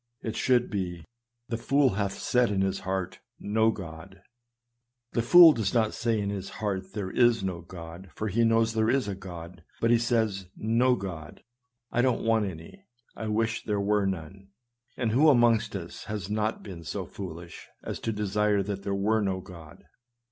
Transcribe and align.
It 0.23 0.35
should 0.35 0.71
be," 0.71 1.05
The 1.49 1.59
fool 1.59 1.89
hath 1.91 2.13
said 2.17 2.49
in 2.49 2.61
his 2.61 2.79
heart, 2.79 3.19
no 3.39 3.71
GodP 3.71 4.19
The 5.11 5.21
fool 5.21 5.53
does 5.53 5.75
not 5.75 5.93
say 5.93 6.19
in 6.19 6.31
his 6.31 6.49
heart 6.57 6.93
there 6.93 7.11
is 7.11 7.43
no 7.43 7.61
God, 7.61 8.09
for 8.15 8.27
he 8.27 8.43
knows 8.43 8.73
there 8.73 8.89
is 8.89 9.07
a 9.07 9.13
God; 9.13 9.63
but 9.79 9.91
he 9.91 9.99
says, 9.99 10.47
"No 10.57 10.95
God— 10.95 11.43
I 11.91 12.01
don't 12.01 12.23
want 12.25 12.45
any; 12.47 12.83
I 13.15 13.27
wish 13.27 13.63
there 13.63 13.79
were 13.79 14.07
none." 14.07 14.47
And 14.97 15.11
who 15.11 15.29
amongst 15.29 15.75
us 15.75 16.05
has 16.05 16.31
not 16.31 16.63
been 16.63 16.83
so 16.83 17.05
foolish 17.05 17.67
as 17.83 17.99
to 17.99 18.11
desire 18.11 18.63
that 18.63 18.81
there 18.81 18.95
were 18.95 19.21
no 19.21 19.39
God? 19.39 19.83